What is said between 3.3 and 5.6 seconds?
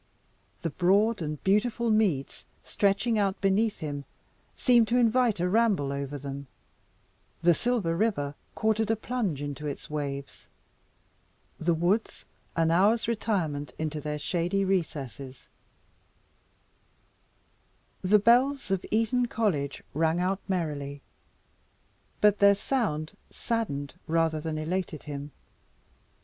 beneath him, seemed to invite a